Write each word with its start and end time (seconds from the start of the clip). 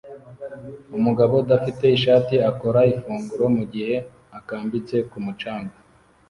Umugabo 0.97 1.33
udafite 1.43 1.85
ishati 1.97 2.35
akora 2.49 2.79
ifunguro 2.93 3.45
mugihe 3.57 3.95
akambitse 4.37 4.95
ku 5.09 5.17
mucanga 5.25 5.75